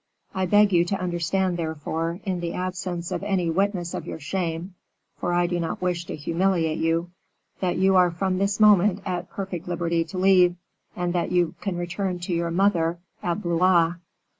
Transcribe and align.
I 0.33 0.47
beg 0.47 0.73
you 0.73 0.83
to 0.85 0.99
understand, 0.99 1.57
therefore, 1.57 2.21
in 2.25 2.39
the 2.39 2.53
absence 2.53 3.11
of 3.11 3.21
any 3.21 3.51
witness 3.51 3.93
of 3.93 4.07
your 4.07 4.17
shame 4.19 4.73
for 5.19 5.31
I 5.31 5.45
do 5.45 5.59
not 5.59 5.79
wish 5.79 6.05
to 6.05 6.15
humiliate 6.15 6.79
you 6.79 7.11
that 7.59 7.77
you 7.77 7.95
are 7.97 8.09
from 8.09 8.39
this 8.39 8.59
moment 8.59 9.01
at 9.05 9.29
perfect 9.29 9.67
liberty 9.67 10.03
to 10.05 10.17
leave, 10.17 10.55
and 10.95 11.13
that 11.13 11.31
you 11.31 11.53
can 11.61 11.77
return 11.77 12.17
to 12.21 12.33
your 12.33 12.49
mother 12.49 12.97
at 13.21 13.43
Blois." 13.43 13.93